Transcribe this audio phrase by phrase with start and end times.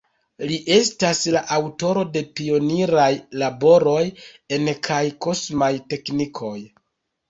[0.51, 3.07] Li estas la aŭtoro de pioniraj
[3.45, 4.01] laboroj
[4.59, 6.57] en kaj kosmaj teknikoj.